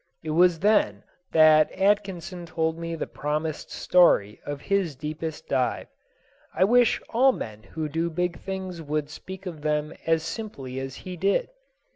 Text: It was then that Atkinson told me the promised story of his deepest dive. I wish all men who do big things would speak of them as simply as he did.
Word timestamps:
It 0.23 0.31
was 0.31 0.57
then 0.61 1.03
that 1.31 1.71
Atkinson 1.73 2.47
told 2.47 2.75
me 2.79 2.95
the 2.95 3.05
promised 3.05 3.69
story 3.69 4.41
of 4.43 4.59
his 4.61 4.95
deepest 4.95 5.47
dive. 5.47 5.89
I 6.55 6.63
wish 6.63 6.99
all 7.09 7.31
men 7.31 7.61
who 7.61 7.87
do 7.87 8.09
big 8.09 8.39
things 8.39 8.81
would 8.81 9.11
speak 9.11 9.45
of 9.45 9.61
them 9.61 9.93
as 10.07 10.23
simply 10.23 10.79
as 10.79 10.95
he 11.05 11.17
did. 11.17 11.49